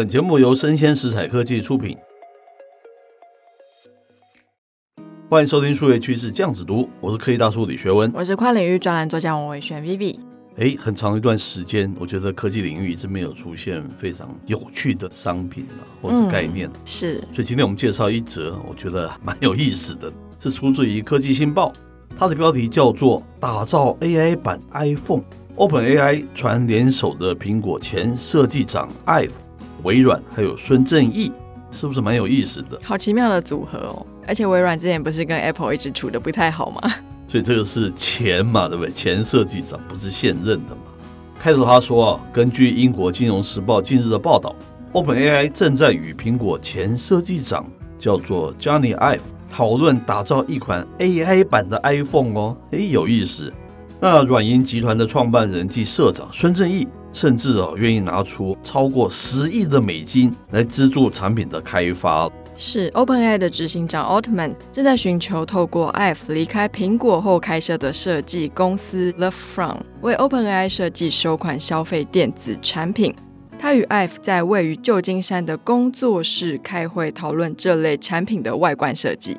[0.00, 1.94] 本节目由生鲜食材科技出品，
[5.28, 10.18] 欢迎收听数位趋势酱子读，我是科技大叔李学文，我是跨领域专栏作家王伟轩 Vivi。
[10.56, 16.66] 哎，很长一段时间，我觉得科技领域一直没有出现非常有趣的商品啊，或是概念。
[16.66, 21.74] 嗯、是，所以今天我们介绍一则，我觉得蛮有意思的，是出自于科技新报，
[22.16, 29.28] 它的标题叫做“打造 AI 版 iPhone”，OpenAI 传联手的苹果前设计长 Ive。
[29.82, 31.32] 微软还有孙正义，
[31.70, 32.78] 是不是蛮有意思的？
[32.82, 34.06] 好奇妙的组合哦！
[34.26, 36.80] 而且微软之前不是跟 Apple 一直处的不太好吗？
[37.28, 38.92] 所以这个是前嘛，对不对？
[38.92, 40.82] 前设计长不是现任的嘛？
[41.38, 44.54] 开头他说啊，根据英国金融时报近日的报道
[44.92, 47.64] ，OpenAI 正在与苹果前设计长
[47.98, 53.52] 叫做 Johnny Ive 讨论打造一款 AI 版的 iPhone 哦，哎，有意思。
[54.00, 56.86] 那软银集团的创办人暨社长孙正义。
[57.12, 62.30] 甚至啊，愿意拿出超过十亿的美金来资助产品的开发。
[62.56, 73.14] 是 OpenAI 的执行长 Altman 正在寻求透过 Ive 离开苹果后开设的设计公司 Lovefront 为 OpenAI 设计首款消费电子产品。
[73.58, 79.38] 他与 Ive 在位于旧金山的工作室开会，讨论这类产品的外观设计。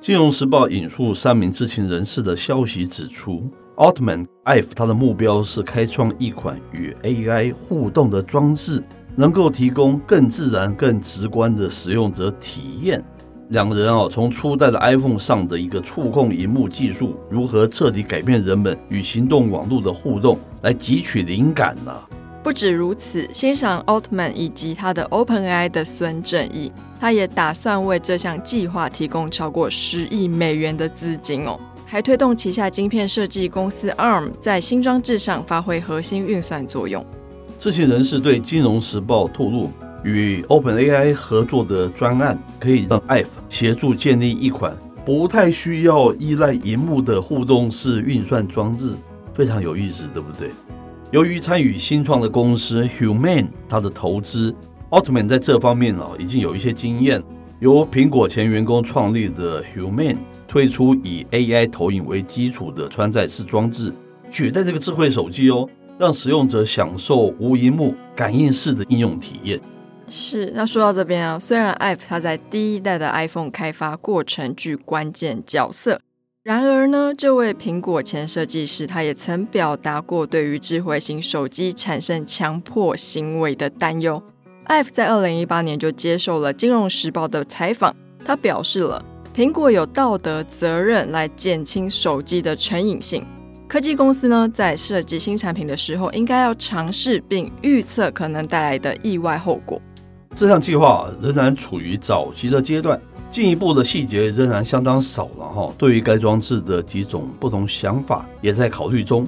[0.00, 3.48] 金融时报引述三名知情人士的消息指出。
[3.82, 8.80] Altman Ive 他的目标是开创一款与 AI 互动的装置，
[9.16, 13.02] 能够提供更自然、更直观的使用者体验。
[13.48, 21.92] 两个人啊，从初代的 iPhone 上的一个触控萤幕技术，如何彻底改变人们与行动网络的互动，来汲取灵感呢、
[22.40, 26.70] 不止如此，欣赏 Altman 以及他的 OpenAI 的孙正义，
[27.00, 31.58] 他也打算为这项计划提供超过十亿美元的资金哦。
[31.92, 37.04] 还推动旗下晶片设计公司 ARM 在新装置上发挥核心运算作用。
[37.58, 39.70] 知情人士对《金融时报》透露，
[40.02, 48.94] 与 OpenAI 合作的专案可以让 Ive 协助建立一款不太需要依赖萤幕的互动式运算装置，
[49.34, 50.50] 非常有意思，对不对？
[51.10, 54.54] 由于参与新创的公司 Humane，它的投资
[54.88, 57.22] ，Altman 在这方面啊已经有一些经验。
[57.60, 60.16] 由苹果前员工创立的 Humane。
[60.52, 63.90] 推出以 AI 投影为基础的穿戴式装置，
[64.30, 65.66] 取代这个智慧手机哦，
[65.98, 69.58] 让使用者享受无荧幕感应式的应用体验。
[70.08, 76.02] 是，那说到这边啊，虽然 Ive 它在第一代的 iPhone 开发过程具关键角色，
[76.42, 84.22] 然而呢，这位苹果前设计师他也曾表达过对于智慧型手机产生强迫行为的担忧。
[84.66, 89.02] Ive 在二零一八年就接受了《金融时报》的采访，他表示了。
[89.34, 93.24] 苹果有道德责任来减轻手机的成瘾性。
[93.66, 99.80] 科技公司呢，在设计新产品的时候，应该要尝试并预测可能带来的意外后果。
[100.34, 103.00] 这项计划仍然处于早期的阶段，
[103.30, 105.74] 进一步的细节仍然相当少了哈。
[105.78, 109.26] 对于该装置的几种不同想法，也在考虑中。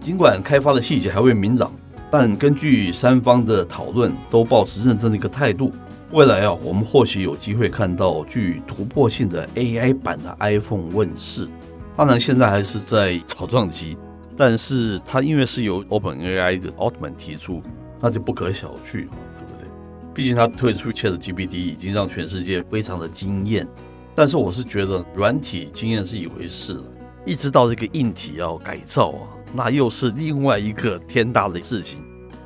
[0.00, 1.70] 尽管开发的细节还未明朗，
[2.10, 5.70] 但根据三方的讨论，都保持认真的一个态度。
[6.14, 11.48] 未来啊，我们或许有机会看到具突破性的 AI 版的 iPhone 问世。
[11.96, 13.98] 当然，现在还是在草创期，
[14.36, 17.60] 但是它因为是由 OpenAI 的 Altman 提出，
[18.00, 19.68] 那就不可小觑，对不对？
[20.14, 23.66] 毕竟它推出 ChatGPT 已经让全世界非常的惊艳。
[24.14, 26.80] 但是我是觉得软体惊艳是一回事，
[27.26, 31.98] 一直到这个硬体要改造啊，那又是另外一个天大的事情。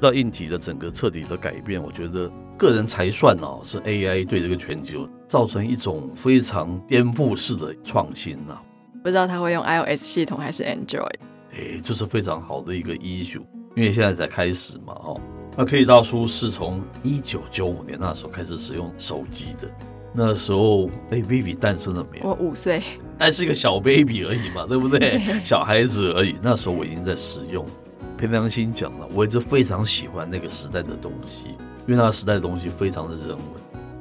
[0.00, 2.28] 到硬体的整个彻底的改变，我觉得。
[2.62, 8.56] 个人才算哦，是 AI 对这个全球造成一种非常颠覆式的创新呐。
[9.02, 11.18] 不知道他会用 iOS 系统还是 Android？
[11.52, 13.42] 哎，这是非常好的一个 issue，
[13.74, 15.20] 因为现在才开始嘛，哦。
[15.56, 19.68] 那可以大叔是从一九九五年那时候开始使用手机的，
[20.14, 22.28] 那时候哎，Vivi 诞生了没有？
[22.28, 22.80] 我五岁，
[23.18, 25.20] 还是一个小 baby 而已嘛， 对不对？
[25.42, 26.36] 小孩子而已。
[26.40, 27.66] 那时候我已经在使用。
[28.16, 31.56] 凭良心讲了，我一直非常喜欢那个时代的东西。
[31.86, 33.38] 因为它时代的东西非常的人文，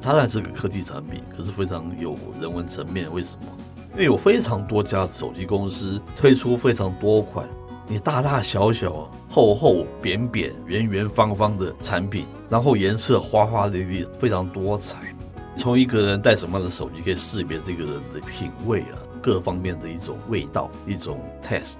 [0.00, 3.12] 它还是个科技产品，可是非常有人文层面。
[3.12, 3.46] 为什么？
[3.92, 7.46] 因为有非常多家手机公司推出非常多款
[7.86, 14.96] 你大大小小、厚厚扁扁、圆圆方方的产品，然后颜色花花绿绿，非常多彩。
[15.56, 21.76] 从一个人带什么样的手机，可以识别这个人的品味啊，各方面的一种味道，一种 test。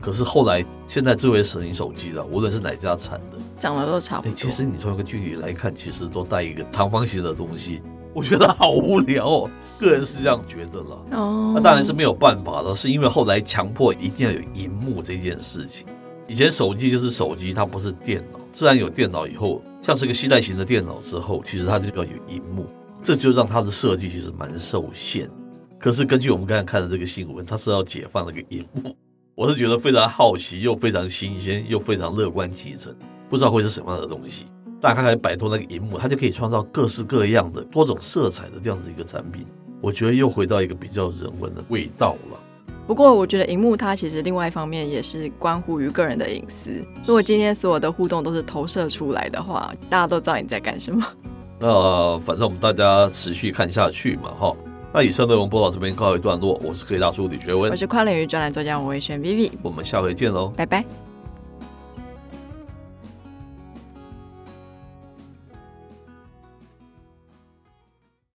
[0.00, 4.34] 可是后来，现在智慧型手机的，无论是哪家产的，长得都差不多。
[4.34, 7.82] 其实你从一个距离来看，其实都带一个长方形的东西。
[8.12, 11.06] 我觉得好无聊哦， 个人是这样觉得了。
[11.12, 15.86] 哦，那当然是没有办法了，是因为后来强迫一定要有荧幕这件事情。
[16.26, 18.40] 以前手机就是手机，它不是电脑。
[18.52, 22.66] 自然有电脑以后，像是个携带型的电脑之后，其实它就要有荧幕，
[23.02, 25.30] 这就让它的设计其实蛮受限。
[25.78, 28.96] 可是根据我们刚才看的这个新闻，它是要解放那个荧幕，
[29.34, 32.94] 我是觉得非常好奇，又非常新鲜，又非常乐观其成，
[33.28, 34.44] 不知道会是什么样的东西。
[34.80, 39.46] 大家可以摆脱那个荧幕，它就可以创造各式各样的多种色彩的这样子一个产品。
[39.80, 42.38] 我觉得又回到一个比较人文的味道了。
[42.86, 46.70] 不过，我觉得荧幕它其实另外一方面也是关乎于个人的隐私。
[47.06, 51.06] 如果今天所有的互动都是投射出来的话，大家都知道你在干什么。
[51.58, 54.56] 那反正我们大家持续看下去嘛，哈。
[54.92, 56.60] 那以上内容播到这边告一段落。
[56.64, 61.09] 我是科技大叔李学文，我是跨领域专栏作家吴伟轩 Vivi，我们下回见喽，拜拜。